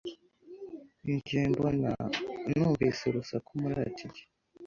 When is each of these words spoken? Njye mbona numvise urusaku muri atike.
Njye 1.13 1.41
mbona 1.51 1.91
numvise 2.49 3.01
urusaku 3.07 3.49
muri 3.61 3.75
atike. 3.87 4.23